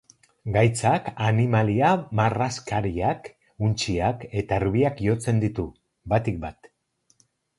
[0.53, 1.89] Gaitzak animalia
[2.19, 3.29] marraskariak,
[3.67, 5.67] untxiak eta erbiak jotzen ditu,
[6.15, 6.73] batik bat.